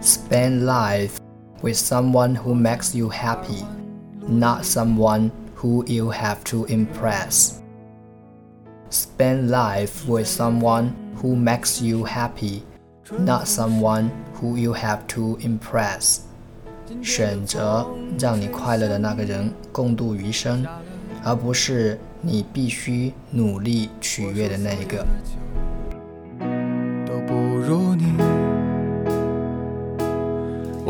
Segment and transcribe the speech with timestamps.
[0.00, 1.18] Spend life
[1.62, 3.64] with someone who makes you happy,
[4.28, 7.60] not someone who you have to impress.
[8.90, 12.62] Spend life with someone who makes you happy,
[13.18, 16.20] not someone who you have to impress.
[17.02, 17.84] 选择
[18.18, 20.64] 让你快乐的那个人共度余生，
[21.24, 25.04] 而不是你必须努力取悦的那一个。
[27.04, 28.09] 都不如你。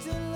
[0.00, 0.29] to